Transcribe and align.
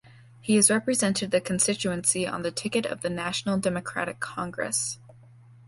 He 0.41 0.57
is 0.57 0.71
represented 0.71 1.29
the 1.29 1.39
constituency 1.39 2.25
on 2.25 2.41
the 2.41 2.49
ticket 2.49 2.87
of 2.87 3.01
the 3.01 3.09
National 3.11 3.59
Democratic 3.59 4.19
Congress. 4.19 4.97